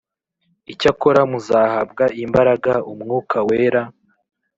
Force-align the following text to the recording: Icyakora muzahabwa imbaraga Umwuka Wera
Icyakora 0.73 1.21
muzahabwa 1.31 2.05
imbaraga 2.23 2.73
Umwuka 2.91 3.37
Wera 3.47 3.81